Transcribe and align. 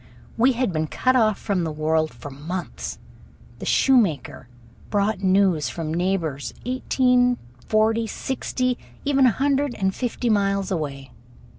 We 0.35 0.53
had 0.53 0.73
been 0.73 0.87
cut 0.87 1.15
off 1.15 1.37
from 1.37 1.63
the 1.63 1.71
world 1.71 2.11
for 2.11 2.31
months. 2.31 2.97
The 3.59 3.67
shoemaker 3.67 4.47
brought 4.89 5.21
news 5.21 5.69
from 5.69 5.93
neighbors 5.93 6.55
eighteen, 6.65 7.37
forty, 7.67 8.07
sixty, 8.07 8.79
even 9.05 9.27
a 9.27 9.31
hundred 9.31 9.75
and 9.75 9.93
fifty 9.93 10.27
miles 10.31 10.71
away. 10.71 11.11